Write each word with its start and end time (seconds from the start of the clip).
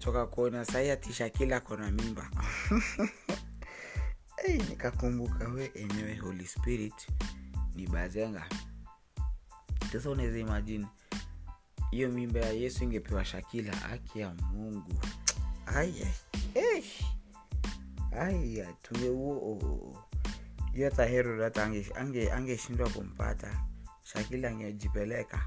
nimechoka 0.00 0.26
kuona 0.26 0.64
sahii 0.64 0.90
ati 0.90 1.12
shakila 1.12 1.60
kona 1.60 1.90
mimba. 1.90 2.30
Hey, 4.46 4.56
nikakumbuka 4.58 5.48
we 5.48 5.70
enyewe 5.74 6.14
holy 6.14 6.46
spirit 6.46 7.08
ni 7.74 7.86
bazenga. 7.86 8.48
Sasa 9.92 10.10
unaweza 10.10 10.38
imajini 10.38 10.86
hiyo 11.90 12.08
mimba 12.08 12.40
ya 12.40 12.52
yesu 12.52 12.84
ingepewa 12.84 13.24
shakila 13.24 13.76
haki 13.76 14.20
ya 14.20 14.34
mungu. 14.34 14.92
Aya 15.66 16.06
aya 18.20 18.72
tungeuo 18.82 19.96
hiyo 20.72 20.90
hata 20.90 21.04
herod 21.04 21.40
hata 21.42 21.64
angeshindwa 21.64 22.86
ange, 22.86 22.98
kumpata. 22.98 23.64
Shakila 24.02 24.48
angejipeleka 24.48 25.44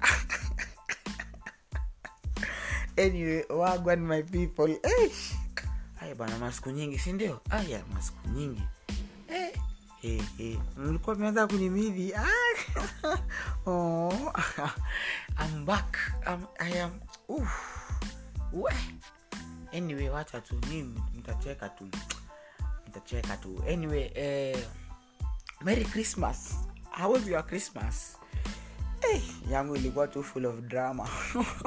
anyway 2.98 3.44
my 3.96 4.22
people 4.22 4.70
eh. 4.82 5.10
aya 6.00 6.14
bana 6.14 6.38
masiku 6.38 6.70
nyingi 6.70 6.98
sindio 6.98 7.40
aya 7.50 7.82
masiku 7.94 8.28
nyingi 8.28 8.62
eh. 9.28 9.52
Hey, 10.00 10.22
hey. 10.38 10.56
mlikuwa 10.76 11.16
meanza 11.16 11.46
kunimidhi 11.46 12.14
oh. 13.66 14.32
Oof. 17.28 17.50
We. 18.52 18.72
anyway 19.72 20.08
wacha 20.08 20.40
tu 20.40 20.60
nitacheka 21.14 21.68
tu 21.68 21.88
nitacheka 22.86 23.36
tu 23.36 23.62
anyway 23.68 24.10
eh, 24.14 24.56
merry 25.60 25.84
christmas 25.84 26.54
how 26.90 27.12
was 27.12 27.26
your 27.26 27.46
christmas 27.46 28.16
hey, 29.00 29.20
yangu 29.50 29.76
ilikuwa 29.76 30.08
tu 30.08 30.22
full 30.24 30.46
of 30.46 30.54
drama 30.60 31.08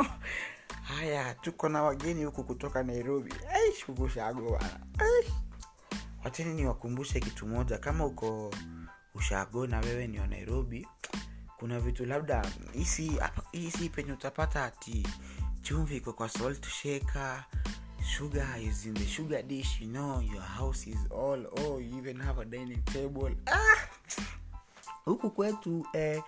haya 0.97 1.33
tuko 1.33 1.69
na 1.69 1.83
wageni 1.83 2.23
huku 2.23 2.43
kutoka 2.43 2.83
nairobi. 2.83 3.33
Bana 3.33 3.59
hey 4.99 5.21
niwakumbushe 6.53 7.19
kitu 7.19 7.47
moja. 7.47 7.77
Kama 7.77 8.05
uko 8.05 8.53
ushago 9.15 9.67
na 9.67 9.79
wewe 9.79 10.07
ni 10.07 10.19
wa 10.19 10.27
nairobi 10.27 10.87
kuna 11.57 11.79
vitu 11.79 12.05
labda 12.05 12.45
hisi 13.51 13.89
penye 13.89 14.13
utapata 14.13 14.65
ati 14.65 15.07
chumvi 15.61 15.97
iko 15.97 16.13
kwa 16.13 16.29
salt 16.29 16.67
shaker 16.67 17.43
sugar 18.17 18.61
is 18.63 18.85
in 18.85 18.93
the 18.93 19.05
sugar 19.07 19.43
dish 19.43 19.81
you 19.81 19.87
know 19.87 20.21
your 20.21 20.43
house 20.43 20.89
is 20.89 20.97
all 21.11 21.45
oh 21.45 21.79
you 21.79 21.97
even 21.97 22.21
have 22.21 22.41
a 22.41 22.45
dining 22.45 22.83
table. 22.85 23.35
Ah! 23.45 23.87
huku 25.05 25.29
kwetu 25.31 25.85
eh, 25.93 26.23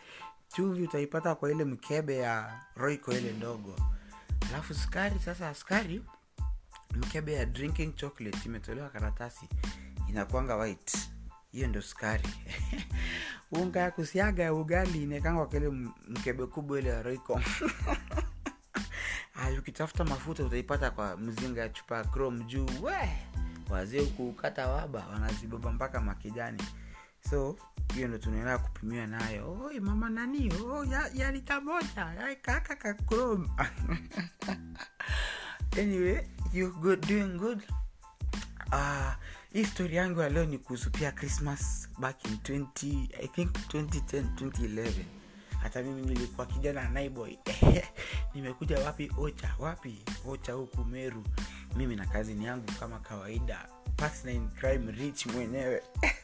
chumvi 0.48 0.84
utaipata 0.84 1.36
kwa 1.36 1.52
ile 1.52 1.64
mkebe 1.66 2.18
ya 2.18 2.62
roiko 2.76 3.12
ile 3.14 3.32
ndogo 3.32 3.76
alafu 4.54 4.74
sukari 4.74 5.20
sasa 5.20 5.54
sukari 5.56 6.02
mkebe 6.96 7.34
ya 7.34 7.46
drinking 7.46 7.96
chocolate 7.96 8.38
imetolewa 8.46 8.90
karatasi 8.90 9.50
inakwanga 10.10 10.56
white. 10.56 10.98
Hiyo 11.52 11.68
ndo 11.68 11.82
sukari. 11.82 12.30
Unga 13.52 13.80
ya 13.80 13.92
kusiaga 13.92 14.44
ya 14.44 14.54
ugali 14.54 15.04
inekangwa 15.04 15.48
kile 15.48 15.70
mkebe 16.10 16.46
kubwa 16.46 16.80
ile 16.80 16.90
ya 16.90 17.02
roiko 17.04 17.42
ukitafuta 19.60 20.04
mafuta 20.04 20.44
utaipata 20.44 20.92
kwa 20.92 21.18
mzinga 21.18 21.62
ya 21.62 21.70
chupa 21.70 21.98
ya 21.98 22.04
chrome 22.04 22.44
juu. 22.44 22.66
We 22.82 23.10
wazee 23.70 24.02
waba 24.68 25.08
wanazibaba 25.08 25.72
mpaka 25.72 26.02
makijani 26.02 26.64
so 27.30 27.56
hiyo 27.96 28.08
ndo 28.08 28.18
tunaendelea 28.18 28.58
kupimiwa 28.58 29.08
nayo. 29.08 29.60
Oi 29.66 29.80
mama 29.80 30.10
nani? 30.10 30.54
Oh, 30.54 30.86
ya, 30.86 31.62
moja. 31.62 32.36
Kaka 32.42 32.76
kakrom. 32.76 33.50
Anyway 35.80 36.22
you 36.54 36.72
good, 36.72 37.08
doing 37.08 37.38
good. 37.38 37.64
Uh, 38.72 39.14
hii 39.54 39.66
story 39.66 39.96
yangu 39.96 40.20
ya 40.22 40.30
leo 40.30 40.46
ni 40.46 40.58
kuhusu 40.58 40.92
pia 40.92 41.12
christmas 41.12 41.90
back 42.00 42.26
in 42.26 42.34
20 42.34 43.08
i 43.24 43.28
think 43.28 43.52
2010 43.74 44.24
2011 44.36 44.92
hata 45.62 45.84
mimi 45.84 46.02
nilikuwa 46.02 46.48
kijana 46.48 46.90
naiboy. 46.90 47.36
Nimekuja 48.34 48.80
wapi? 48.80 49.12
Ocha 49.18 49.56
wapi? 49.60 50.06
Ocha 50.28 50.54
huku 50.54 50.86
meru. 50.86 51.24
Mimi 51.76 51.96
na 51.96 52.06
kazini 52.06 52.46
yangu 52.46 52.72
kama 52.80 53.00
kawaida. 53.00 53.68
Partner 53.96 54.50
crime 54.60 54.92
rich 54.92 55.26
mwenyewe 55.26 55.84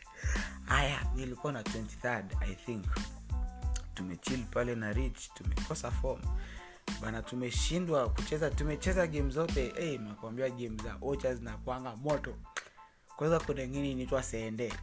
haya 0.69 1.05
nilikuwa 1.15 1.53
na 1.53 1.61
23rd 1.61 2.25
i 2.41 2.55
think. 2.55 2.85
Tumechill 3.93 4.43
pale 4.45 4.75
na 4.75 4.93
rich 4.93 5.29
tumekosa 5.33 5.91
form. 5.91 6.21
Bana 7.01 7.21
tumeshindwa 7.21 8.09
kucheza 8.09 8.49
tumecheza 8.49 9.07
game 9.07 9.31
zote. 9.31 9.73
Hey, 9.75 9.97
nakwambia 9.97 10.49
game 10.49 10.77
za 10.83 10.97
ocha 11.01 11.35
zinakwanga 11.35 11.95
moto. 11.95 12.35
Kwanza 13.15 13.39
kuna 13.39 13.63
ingine 13.63 13.91
inaitwa 13.91 14.23
sende. 14.23 14.73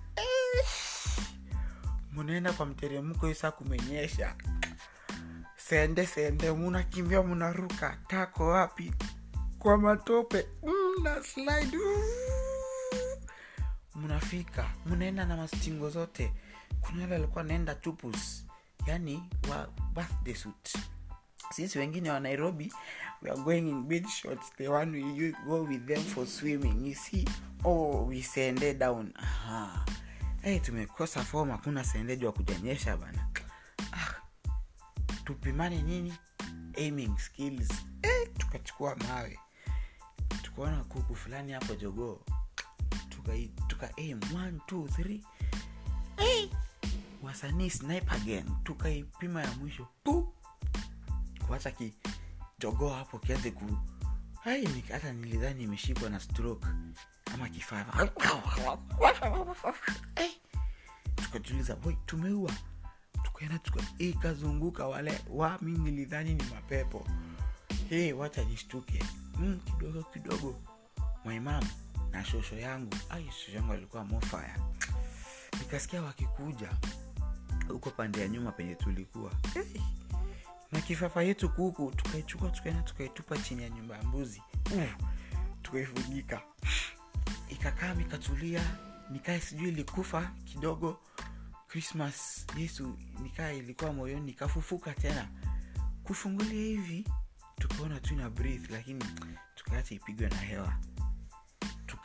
Munaenda 2.13 2.53
kwa 2.53 2.67
mteremko 2.67 3.29
isa 3.31 3.51
kumenyesha. 3.51 4.35
Sende 5.57 6.07
sende 6.07 6.53
munakimbia 6.53 7.23
munaruka 7.23 7.99
tako 8.09 8.49
wapi? 8.49 8.93
Kwa 9.59 9.79
matope. 9.79 10.47
Mna 10.63 11.23
slide 11.23 11.79
mnafika. 13.97 14.71
Mnaenda 14.87 15.25
na 15.25 15.37
mastingo 15.37 15.91
zote. 15.91 16.33
Kuna 16.81 17.03
wale 17.03 17.15
alikuwa 17.17 17.45
naenda 17.45 17.75
tupus 17.75 18.47
yani 18.87 19.23
wa 19.51 19.69
birthday 19.95 20.35
suit. 20.35 20.79
Sisi 21.51 21.79
wengine 21.79 22.11
wa 22.11 22.21
nairobi 22.21 22.73
we 23.23 23.31
are 23.31 23.41
going 23.41 23.59
in 23.69 23.83
big 23.83 24.07
shots 24.09 24.53
the 24.57 24.69
one 24.69 25.03
we 25.03 25.33
go 25.47 25.63
with 25.63 25.87
them 25.87 26.03
for 26.05 26.27
swimming. 26.27 26.87
You 26.89 26.95
see 26.95 27.25
oh 27.65 28.05
we 28.09 28.23
sende 28.23 28.75
down. 28.75 29.13
Aha. 29.17 29.85
hey, 30.43 30.59
tumekosa 30.59 31.23
form 31.25 31.51
hakuna 31.51 31.85
sendeji 31.85 32.27
wa 32.27 32.33
kujanyesha 32.33 32.97
bana. 32.97 33.27
Ah, 33.93 34.15
tupimane 35.25 35.83
nini? 35.83 36.15
Aiming 36.79 37.19
skills. 37.19 37.69
Hey, 38.03 38.27
tukachukua 38.39 38.97
mawe. 38.97 39.39
Tukaona 40.43 40.85
kuku 40.85 41.15
fulani 41.17 41.53
hapo 41.53 41.75
jogoo 41.75 42.21
tuka, 43.69 43.91
aim 43.99 44.21
one, 44.35 44.61
two, 44.67 44.87
three. 44.89 45.21
Hey! 46.17 46.49
wasanii 47.23 47.71
sniper 47.71 48.19
gang 48.21 48.45
tukaipima 48.65 49.43
ya 49.43 49.53
mwisho. 49.53 49.87
Pu 50.05 50.33
kuacha 51.47 51.71
kijogoo 51.71 52.89
hapo 52.89 53.19
kianze 53.19 53.51
ku. 53.51 53.65
Hai 54.45 54.67
hata 54.93 55.13
nilidhani 55.13 55.63
imeshikwa 55.63 56.11
na 56.11 56.21
stroke 56.21 56.67
ama 57.35 57.49
kifaa 57.49 57.85
hey! 60.17 60.31
tukajuliza 61.17 61.77
boy 61.77 61.95
tumeua. 62.07 62.53
Tukaenda 63.23 63.59
tuka 63.59 63.81
ikazunguka 63.99 64.87
wale. 64.87 65.21
Wa 65.31 65.59
mi 65.63 65.79
nilidhani 65.79 66.35
ni 66.35 66.43
mapepo. 66.45 67.07
Hey, 67.89 68.13
wacha 68.13 68.45
nishtuke. 68.45 69.05
Mm, 69.39 69.61
kidogo 69.65 70.03
kidogo. 70.03 70.61
Maimamu 71.25 71.67
na 72.17 72.25
shosho 72.25 72.59
yangu. 72.59 72.95
Ai 73.11 73.25
shosho 73.31 73.53
yangu 73.53 73.73
alikuwa 73.73 74.05
mofaya 74.05 74.57
nikasikia 75.59 76.03
wakikuja 76.03 76.71
huko 77.69 77.91
pande 77.91 78.21
ya 78.21 78.29
nyuma 78.29 78.53
penye 78.53 78.75
tulikuwa. 78.75 79.33
Hey. 79.55 79.81
na 80.73 80.81
kifafa 80.81 81.23
yetu 81.23 81.49
kuku 81.49 81.93
tukaichukua 81.97 82.51
tukaenda 82.51 82.83
tukaitupa 82.83 83.39
chini 83.39 83.63
ya 83.63 83.71
nyumba 83.71 83.97
ya 83.97 84.03
mbuzi. 84.03 84.43
Tukaifunika 85.63 86.41
ikakaa 87.49 87.95
mikatulia 87.95 88.77
nikae 89.11 89.41
sijui 89.41 89.69
ilikufa 89.69 90.31
kidogo. 90.45 91.01
Krismas 91.69 92.47
yesu 92.57 92.99
nikaa 93.23 93.53
ilikuwa 93.53 93.93
moyoni 93.93 94.21
nikafufuka 94.21 94.93
tena. 94.95 95.29
Kufungulia 96.05 96.53
hivi 96.63 97.09
tukaona 97.59 98.01
tu 98.01 98.15
na 98.17 98.31
breath 98.31 98.71
lakini 98.71 99.05
tukaacha 99.55 99.95
ipigwe 99.95 100.29
na 100.29 100.37
hewa 100.37 100.73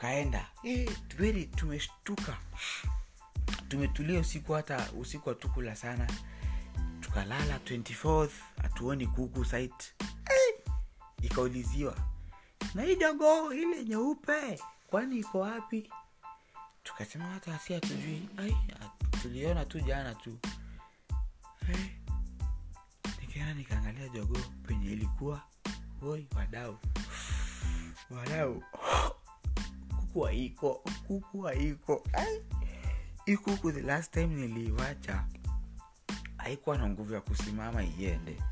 tukaenda. 0.02 0.46
Hey, 0.62 0.86
tumeshtuka. 1.56 2.38
Tumetulia 3.68 4.20
usiku 4.20 4.54
hata 4.54 4.92
usiku 5.00 5.30
hatukula 5.30 5.76
sana. 5.76 6.08
Tukalala 7.00 7.58
24th 7.58 8.30
hatuoni 8.62 9.08
kuku 9.08 9.46
site 9.46 9.94
hey, 10.28 10.74
ikauliziwa 11.22 11.98
na 12.74 12.84
hii 12.84 12.96
dogo 12.96 13.54
ile 13.54 13.86
nyeupe 13.86 14.60
kwani 14.88 15.18
iko 15.20 15.40
wapi? 15.40 15.90
Tukasema 16.84 17.26
hata 17.26 17.56
asi 17.56 17.74
hatujui. 17.74 18.28
Tuliona 19.22 19.66
tu 19.66 19.80
jana 19.80 20.16
tu. 20.16 20.38
Hey, 21.68 21.86
nikaenda 23.22 23.54
nikaangalia 23.54 24.08
jogo 24.10 24.38
penye 24.68 24.92
ilikuwa 24.92 25.42
oi 26.02 26.28
wadau. 26.36 26.78
Wadau 28.10 28.64
kuku 30.12 30.22
haiko 30.26 30.84
kuku 31.08 31.42
haiko 31.42 32.04
hii 33.26 33.38
kuku 33.38 33.72
the 33.72 33.82
last 33.82 34.14
time 34.14 34.28
niliiwacha 34.28 35.26
haikuwa 36.38 36.78
na 36.78 36.90
nguvu 36.90 37.14
ya 37.14 37.22
kusimama 37.22 37.84
iende. 37.84 38.44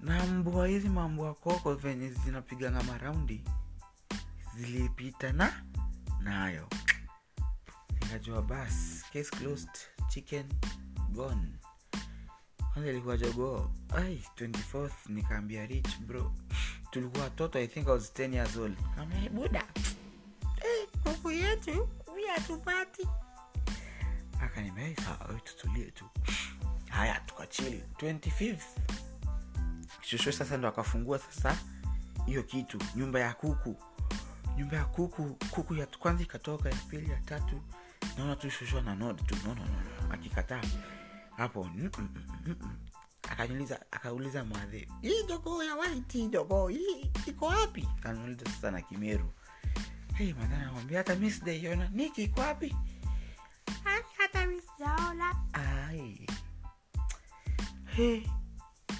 Na 0.00 0.26
mbua 0.26 0.66
hizi 0.68 0.88
mambua 0.88 1.34
koko 1.34 1.74
venye 1.74 2.08
zinapiganga 2.10 2.82
maraundi 2.82 3.44
zilipita 4.56 5.32
na 5.32 5.64
nayo. 6.20 6.68
Nikajua 8.00 8.42
bas 8.42 9.04
case 9.12 9.30
closed 9.30 9.70
chicken 10.08 10.46
gone. 11.08 11.48
Kwanza 12.72 12.90
ilikuwa 12.90 13.16
jogoo 13.16 13.70
ai 13.96 14.22
24th 14.36 14.90
nikaambia 15.08 15.66
rich 15.66 15.98
bro. 16.00 16.32
Tulikuwa 16.90 17.24
watoto 17.24 17.58
i 17.58 17.66
think 17.68 17.86
i 17.86 17.90
was 17.90 18.12
10 18.12 18.34
years 18.34 18.56
old. 18.56 18.76
Kama 18.96 19.14
buda 19.32 19.64
hatupati. 22.40 23.08
Akanimei 24.42 24.96
tutulie 25.44 25.90
tu. 25.90 26.04
Haya 26.88 27.20
tukachili 27.26 27.84
25th 27.96 28.62
shosho 30.00 30.32
sasa 30.32 30.56
ndo 30.56 30.68
akafungua 30.68 31.18
sasa 31.18 31.56
hiyo 32.26 32.42
kitu 32.42 32.78
nyumba 32.96 33.20
ya 33.20 33.34
kuku. 33.34 33.76
Nyumba 34.56 34.76
ya 34.76 34.84
kuku 34.84 35.36
kuku 35.50 35.74
ya 35.74 35.86
kwanza 35.86 36.22
ikatoka 36.22 36.68
ya 36.68 36.76
pili 36.76 37.10
ya 37.10 37.16
tatu. 37.20 37.60
Naona 38.18 38.36
tu 38.36 38.50
shosho 38.50 38.80
na 38.80 38.94
nod 38.94 39.26
tu. 39.26 39.36
No, 39.46 39.54
no, 39.54 39.64
no, 39.64 40.12
akikataa. 40.14 40.60
Hapo 41.36 41.64
mm, 41.64 41.90
mm, 41.98 42.08
mm. 42.46 42.76
akaniuliza 43.30 43.80
akauliza 43.90 44.44
mwadhe 44.44 44.88
hii 45.02 45.22
jogoo 45.28 45.62
ya 45.62 45.74
waiti 45.76 46.26
jogoo 46.28 46.68
hii 46.68 47.10
iko 47.26 47.46
wapi? 47.46 47.88
Kaniuliza 48.02 48.44
sasa 48.46 48.70
na 48.70 48.80
kimeru 48.82 49.32
hey, 50.20 50.32
madhe 50.34 50.54
anamwambia 50.54 50.98
hata 50.98 51.14
mi 51.16 51.30
sijaiona. 51.30 51.88
Niki 51.88 52.22
iko 52.22 52.40
wapi? 52.40 52.76
Hata 54.18 54.46
mi 54.46 54.60
sijaona. 54.60 55.34
Hey. 57.96 58.22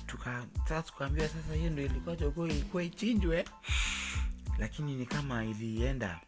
tuka 0.06 0.46
sasa 0.69 0.82
tukaambiwa 0.82 1.28
sasa 1.28 1.55
hiyo 1.55 1.70
ndo 1.70 1.82
ilikuwa 1.82 2.17
jogoo 2.17 2.46
ilikuwa 2.46 2.82
ichinjwe. 2.82 3.44
Lakini 4.58 4.94
ni 4.94 5.06
kama 5.06 5.44
ilienda. 5.44 6.20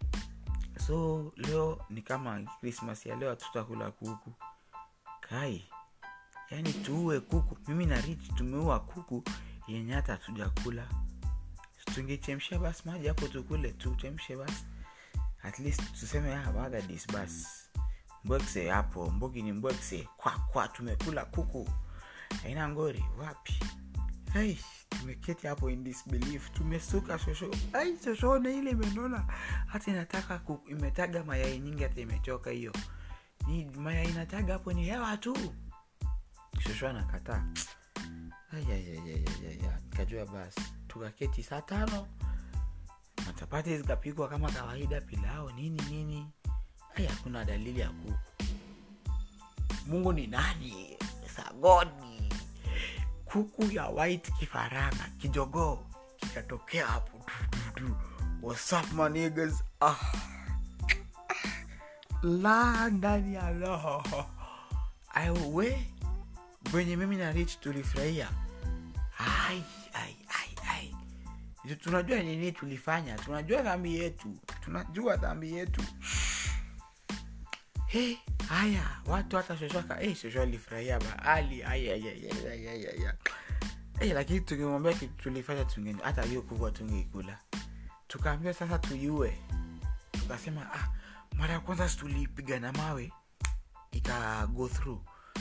So 0.86 1.32
leo 1.36 1.84
ni 1.90 2.02
kama 2.02 2.40
krismas 2.60 3.06
ya 3.06 3.16
leo 3.16 3.30
hatutakula 3.30 3.90
kuku. 3.90 4.32
Kai 5.20 5.64
yaani 6.50 6.72
tuue 6.72 7.20
kuku. 7.20 7.56
Mimi 7.68 7.86
na 7.86 8.00
rich 8.00 8.34
tumeua 8.34 8.80
kuku 8.80 9.22
yenye 9.68 9.92
hata 9.92 10.12
hatujakula. 10.12 10.88
Tungechemsha 11.94 12.58
basi 12.58 12.82
maji 12.88 13.08
hapo 13.08 13.28
tukule 13.28 13.72
tuchemshe 13.72 14.36
basi 14.36 14.64
at 15.42 15.58
least 15.58 15.80
tuseme 16.00 16.34
ah, 16.34 16.52
bagadis 16.52 16.86
disbas 16.88 17.62
mbwekse 18.24 18.68
hapo 18.70 19.10
mbogi 19.10 19.42
ni 19.42 19.52
mbwekse. 19.52 20.08
Kwa 20.16 20.32
kwa 20.32 20.68
tumekula 20.68 21.24
kuku. 21.24 21.68
Haina 22.42 22.68
ngori 22.68 23.04
wapi? 23.18 23.60
Hey, 24.32 24.56
tumeketi 24.88 25.46
hapo 25.46 25.70
in 25.70 25.84
disbelief. 25.84 26.50
Tumesuka 26.52 27.18
shosho. 27.18 27.50
Hey, 27.72 27.96
shoshone 28.04 28.58
ile 28.58 28.70
imenona. 28.70 29.24
Hata 29.66 29.90
inataka 29.90 30.38
kuku, 30.38 30.70
imetaga 30.70 31.24
mayai 31.24 31.58
nyingi 31.58 31.82
hata 31.82 32.00
imechoka 32.00 32.50
hiyo. 32.50 32.72
Ni 33.46 33.64
mayai 33.64 34.08
inataga 34.08 34.52
hapo 34.52 34.72
ni 34.72 34.84
hewa 34.84 35.16
tu. 35.16 35.36
Shosho 36.60 36.88
anakataa. 36.88 37.44
Kajua 39.96 40.26
basi. 40.26 40.60
Tukaketi 40.88 41.42
saa 41.42 41.60
tano 41.62 42.06
matapati 43.42 43.76
zikapikwa 43.76 44.28
kama 44.28 44.50
kawaida 44.52 45.00
pilao 45.00 45.50
nini 45.52 45.82
nini. 45.90 46.26
Ai 46.94 47.06
hakuna 47.06 47.44
dalili 47.44 47.80
ya 47.80 47.88
kuku. 47.90 48.18
Mungu 49.86 50.12
ni 50.12 50.26
nani? 50.26 50.98
Sagoni. 51.36 52.32
Kuku 53.24 53.64
ya 53.72 53.88
white 53.88 54.32
kifaranga 54.38 55.08
kijogoo 55.18 55.78
kikatokea 56.16 56.86
hapo. 56.86 57.26
Niggas? 59.08 59.64
ah. 59.80 59.96
la 62.22 62.90
ndani 62.90 63.34
ya 63.34 63.50
roho. 63.50 64.04
Aiwe 65.14 65.86
wenye 66.74 66.96
mimi 66.96 67.16
na 67.16 67.32
rich 67.32 67.60
tulifurahia. 67.60 68.28
Ai 69.18 69.64
ai 69.92 70.16
tunajua 71.80 72.18
nini 72.18 72.52
tulifanya. 72.52 73.18
Tunajua 73.18 73.62
dhambi 73.62 73.98
yetu. 73.98 74.36
Tunajua 74.64 75.16
dhambi 75.16 75.52
yetu. 75.52 75.82
Hey, 77.86 78.16
haya 78.48 79.00
watu 79.06 79.36
hata 79.36 79.56
shoshoka 79.58 79.94
hey, 79.94 80.14
shosho 80.14 80.42
alifurahia 80.42 81.00
bahali 81.00 81.62
hey, 83.98 84.12
lakini 84.12 84.40
tungemwambia 84.40 84.94
tulifanya 84.94 85.64
tunge 85.64 85.96
hata 86.02 86.22
hiyo 86.22 86.42
kubwa 86.42 86.70
tungeikula 86.70 87.38
tukaambia 88.08 88.54
sasa 88.54 88.78
tuiue 88.78 89.38
tukasema 90.12 90.72
ah, 90.74 90.88
mara 91.36 91.52
ya 91.54 91.60
kwanza 91.60 91.88
situlipiga 91.88 92.60
na 92.60 92.72
mawe. 92.72 93.12
Ika 93.90 94.48
through. 94.72 95.00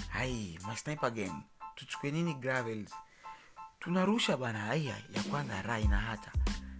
Hai 0.10 0.60
masnipe 0.68 1.12
game 1.12 1.44
tuchukue 1.76 2.12
nini 2.12 2.34
gravels 2.34 2.94
tunarusha 3.82 4.38
bana 4.38 4.60
haya 4.60 4.96
ya 5.14 5.24
kwanza 5.32 5.62
ra 5.62 5.80
ina 5.80 5.98
hata 5.98 6.32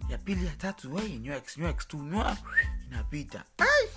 ya 0.08 0.18
pili 0.18 0.46
ya 0.46 0.56
tatu 0.56 0.94
wei 0.94 1.18
nywex 1.18 1.58
nywex 1.58 1.88
tu 1.88 1.96
nywa 1.98 2.36
inapita. 2.86 3.44
Ai! 3.58 3.88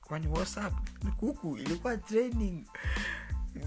Kwani 0.00 0.26
whatsapp? 0.26 0.72
Kuku 1.16 1.56
ilikuwa 1.58 1.96
training. 1.96 2.66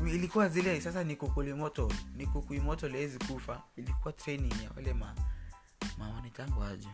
Ilikuwa 0.07 0.49
zile 0.49 0.81
sasa 0.81 1.03
ni 1.03 1.15
kuku 1.15 1.41
limoto 1.41 1.91
ni 2.15 2.27
kuku 2.27 2.53
imoto 2.53 2.89
lezi 2.89 3.19
kufa. 3.19 3.61
Ilikuwa 3.75 4.13
training 4.13 4.53
ya 4.63 4.69
wale 4.75 4.93
ma 4.93 5.15
mawanitango 5.97 6.63
aje. 6.63 6.89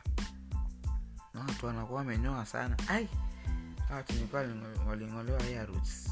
Na 1.33 1.40
watu 1.40 1.66
wanakuwa 1.66 2.00
wamenyoa 2.00 2.45
sana. 2.45 2.78
Ai! 2.88 3.07
Hawa 3.90 4.04
tulikuwa 4.04 4.42
waling'olewa 4.88 5.44
ya 5.44 5.66
roots 5.66 6.12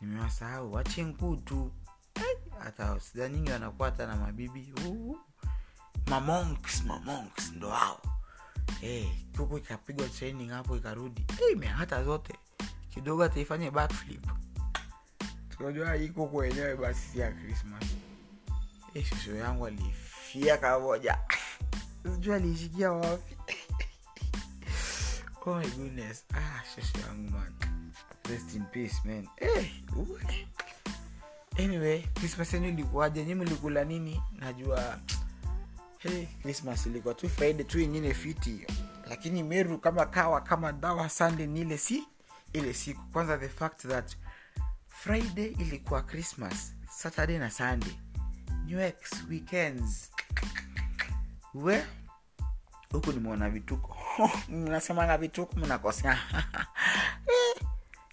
nimewasahau 0.00 0.72
wachenkutu 0.72 1.72
hata 2.64 3.00
sida 3.00 3.28
nyingi 3.28 3.50
wanakuwa 3.50 3.90
hata 3.90 4.06
na 4.06 4.16
mabibi. 4.16 4.72
Uh. 4.86 5.16
mamonks 6.06 6.82
mamonks 6.84 7.52
ndo 7.52 7.70
hao. 7.70 8.00
Hey, 8.80 9.06
kuku 9.36 9.58
ikapigwa 9.58 10.08
training 10.08 10.50
hapo 10.50 10.76
ikarudi. 10.76 11.26
Hey, 11.38 11.52
imehata 11.52 12.04
zote. 12.04 12.34
Kidogo 12.94 13.22
hata 13.22 13.40
ifanye 13.40 13.70
backflip. 13.70 14.26
Tunajua 15.56 15.94
hii 15.94 16.08
kuku 16.08 16.36
wenyewe 16.36 16.76
basi 16.76 17.00
si 17.00 17.18
ya 17.18 17.32
krismas 17.32 17.84
hey, 18.94 19.04
shosho 19.04 19.34
yangu 19.36 19.66
alifia 19.66 20.56
kamoja. 20.58 21.18
Sijua 22.14 22.36
aliishikia 22.36 22.92
wapi. 22.92 23.36
Oh 25.46 25.54
my 25.54 25.66
goodness. 25.70 26.24
Ah 26.34 26.62
shosho 26.74 26.98
yangu 27.06 27.30
man. 27.30 27.52
Rest 28.30 28.54
in 28.54 28.64
peace 28.64 28.94
man. 29.04 29.28
Hey. 29.36 29.70
Anyway 31.58 32.02
krismas 32.14 32.54
yenu 32.54 32.68
ilikuwaje? 32.68 33.24
Nyi 33.24 33.34
mlikula 33.34 33.84
nini? 33.84 34.22
Najua 34.38 34.98
hey, 35.98 36.26
krismas 36.42 36.86
ilikuwa 36.86 37.14
tu 37.14 37.28
friday 37.28 37.64
tu 37.64 37.80
ingine 37.80 38.14
fiti. 38.14 38.66
Lakini 39.08 39.42
meru 39.42 39.78
kama 39.78 40.06
kawa 40.06 40.40
kama 40.40 40.72
dawa 40.72 41.08
sunday 41.08 41.46
ni 41.46 41.60
ile 41.60 41.78
si 41.78 42.04
ile 42.52 42.74
siku. 42.74 43.02
Kwanza 43.12 43.38
the 43.38 43.48
fact 43.48 43.86
that 43.86 44.16
friday 44.88 45.46
ilikuwa 45.46 46.02
christmas 46.02 46.74
saturday 46.90 47.38
na 47.38 47.50
sunday. 47.50 47.92
Nex 48.66 48.94
weekends. 49.30 50.10
We 51.54 51.84
huku 52.92 53.12
nimeona 53.12 53.50
vituko. 53.50 53.96
Mnasemanga 54.48 55.18
vituko 55.18 55.56
mnakosea. 55.56 56.18
Eh, 57.26 57.62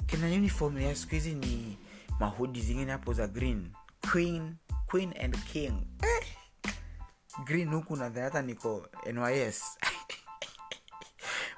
kina 0.05 0.27
uniform 0.27 0.79
ya 0.81 0.95
siku 0.95 1.15
hizi 1.15 1.33
ni 1.33 1.77
mahudi 2.19 2.61
zingine 2.61 2.91
hapo 2.91 3.13
za 3.13 3.27
green. 3.27 3.71
Queen 4.11 4.55
queen 4.87 5.13
and 5.23 5.37
king. 5.45 5.87
Eh, 6.03 6.27
green 7.45 7.73
huku 7.73 7.95
nadhani 7.95 8.23
hata 8.25 8.41
niko 8.41 8.87
nys 9.13 9.63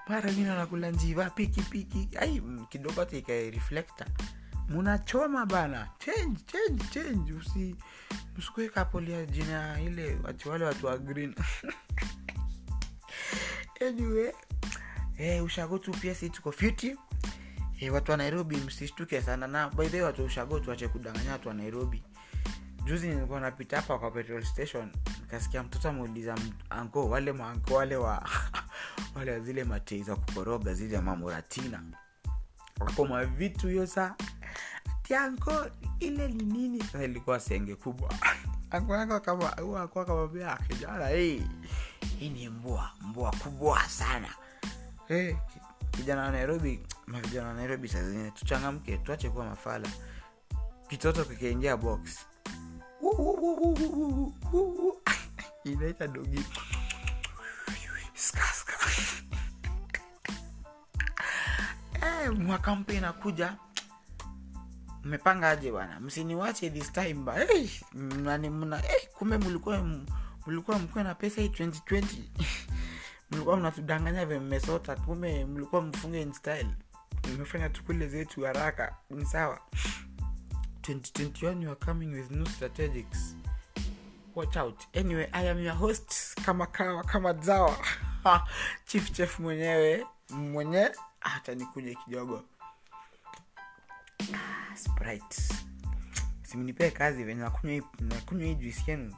mara 0.08 0.32
ngine 0.32 0.50
nakula 0.56 0.92
njiva 0.92 1.30
pikipiki 1.30 2.10
ai 2.20 2.42
kidogo 2.70 3.00
hata 3.00 3.18
ikae 3.18 3.62
munachoma 4.70 5.46
bana. 5.46 5.90
Change 6.00 6.40
change 6.46 6.84
change. 6.94 7.34
Usi 7.34 7.76
msikuekapolia 8.38 9.26
jina 9.26 9.82
ile 9.82 10.18
watu 10.24 10.50
wale 10.50 10.66
watu 10.66 10.86
wa 10.86 10.98
green. 10.98 11.36
Anyway 13.88 14.32
eh, 15.18 15.44
ushago 15.44 15.80
pia 15.80 16.16
si 16.16 16.30
tuko 16.30 16.52
fiti 16.52 16.96
eh, 17.82 17.94
watu 17.94 18.12
wa 18.12 18.18
nairobi 18.18 18.58
msishtuke 18.58 19.22
sana. 19.22 19.48
Na 19.48 19.70
by 19.70 19.88
the 19.88 20.02
way 20.04 20.14
ushago 20.26 20.60
tuache 20.60 20.88
kudanganya 20.88 21.32
watu 21.32 21.48
wa 21.48 21.54
nairobi. 21.54 22.04
Juzi 22.86 23.08
nilikuwa 23.08 23.40
napita 23.40 23.76
hapa 23.76 24.00
kwa 24.00 24.12
petrol 24.12 24.44
station 24.44 24.92
nikasikia 25.22 25.64
mtoto 25.64 25.90
ameuliza 25.90 26.36
anko 26.70 27.10
wale 27.10 27.32
maanko 27.34 27.74
wale 27.74 27.96
wa 27.96 28.30
wale 29.16 29.40
zile 29.40 29.64
matei 29.64 30.04
za 30.04 30.16
kukoroga 30.16 30.74
zile 30.74 31.02
mamoratina 31.02 31.84
wako 32.80 33.06
mavitu 33.06 33.68
hiyo 33.68 33.88
saa 33.88 34.16
ati 35.12 35.16
anko 35.16 35.66
ile 36.00 36.28
ni 36.28 36.44
nini? 36.44 36.84
Ilikuwa 37.04 37.40
senge 37.40 37.76
kubwa. 37.76 38.14
Akuaka 38.72 39.20
kama 39.20 39.58
akuwa 39.58 40.06
kamwambia 40.06 40.58
kijana 40.68 41.08
hii 41.08 41.44
hii 42.20 42.30
ni 42.30 42.50
mbwa 42.50 42.90
mbwa 43.02 43.32
kubwa 43.32 43.84
sana. 43.84 44.28
Hey, 45.08 45.36
kijana 45.92 46.22
wa 46.22 46.32
nairobi 46.32 46.80
mavijana 47.12 47.48
wa 47.48 47.54
nairobi 47.54 47.88
saa 47.88 48.04
zingine 48.04 48.32
tuchangamke 48.32 48.98
tuache 48.98 49.30
kuwa 49.30 49.46
mafala 49.46 49.90
kitoto 50.88 51.26
kikiingia 51.26 51.78
box 51.78 52.00
inaita 55.64 56.08
dogi. 56.08 56.46
Eh, 62.02 62.32
mwaka 62.38 62.76
mpya 62.76 62.96
inakuja 62.96 63.56
mmepanga 65.04 65.56
bwana 65.56 66.00
msiniwache 66.00 66.70
this 66.70 66.92
time 66.94 67.14
ba 67.14 67.34
hey, 67.34 67.70
mnani 67.94 68.50
mna 68.50 68.78
hey, 68.78 69.08
kumbe 69.18 69.38
mlikuwa 69.38 69.86
mlikuwa 70.48 70.80
mkuwe 70.80 71.04
na 71.04 71.16
pesa 71.16 71.42
hii 71.42 71.48
2020 71.48 72.04
mlikuwa 73.32 73.58
mnatudanganya 73.58 74.26
vye 74.26 74.40
mmesota 74.40 74.96
kumbe 74.96 75.46
mlikuwa 75.46 75.82
mfunge 75.82 76.22
in 76.22 76.34
style 76.34 76.70
mmefanya 77.32 77.70
tukule 77.70 78.08
zetu 78.08 78.46
haraka. 78.46 78.96
Ni 79.10 79.26
sawa. 79.26 79.60
2021 80.82 81.62
you 81.64 81.70
are 81.72 81.80
coming 81.86 82.08
with 82.14 82.32
new 82.32 82.46
strategics. 82.46 83.36
Watch 84.36 84.58
out. 84.58 84.84
Anyway 84.96 85.28
i 85.34 85.50
am 85.50 85.60
your 85.60 85.76
host 85.76 86.36
kama 86.46 86.66
kawa 86.68 87.04
kama 87.04 87.34
zawa. 87.34 87.78
Chief 88.86 89.12
chef 89.12 89.40
mwenyewe 89.40 90.06
mwenye 90.30 90.92
hata 91.20 91.56
nikuje 91.56 91.96
kidogo. 92.06 92.44
Ah, 94.34 94.78
sprite. 94.78 95.36
Simnipee 96.44 96.92
kazi 96.92 97.24
venye 97.24 97.42
nakunywa 97.42 98.46
hii- 98.48 98.56
juisi 98.56 98.92
yenu 98.92 99.16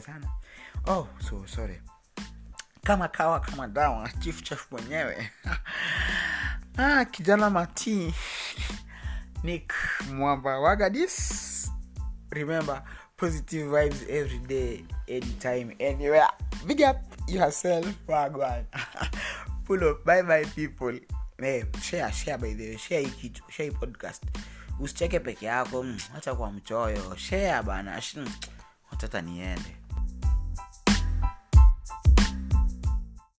sana. 0.00 0.28
Oh 0.86 1.08
so 1.28 1.46
sorry. 1.46 1.82
Kama 2.84 3.08
kawa 3.08 3.40
kama 3.40 3.68
dawa 3.68 4.08
chief 4.18 4.42
chef 4.42 4.72
mwenyewe 4.72 5.30
ah, 6.78 7.04
kijana 7.04 7.50
mati. 7.50 8.14
Nick 9.42 9.72
mwamba 10.14 10.58
wagadis 10.60 11.70
remember 12.30 12.82
positive 13.16 13.64
vibes 13.70 14.02
every 14.08 14.38
day 14.38 14.84
anytime 15.08 15.76
anywhere. 15.80 16.28
Big 16.66 16.80
up 16.82 16.96
yourself 17.28 17.86
wagwan. 18.08 18.64
Pull 19.66 19.84
up 19.88 20.04
bye 20.04 20.22
bye 20.22 20.44
people. 20.44 20.98
Hey, 21.38 21.64
share 21.82 22.12
share 22.12 22.38
by 22.38 22.54
the 22.54 22.68
way 22.68 22.76
share 22.76 23.00
hii 23.08 23.32
share 23.48 23.70
podcast. 23.70 24.22
Usicheke 24.80 25.20
peke 25.20 25.46
yako 25.46 25.84
hata 26.12 26.34
kwa 26.34 26.52
mchoyo. 26.52 27.16
Share 27.16 27.62
bana 27.62 28.00
Sh- 28.00 28.16
mm, 28.16 28.28